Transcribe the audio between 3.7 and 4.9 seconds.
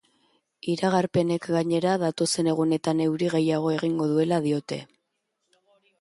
egingo duela diote.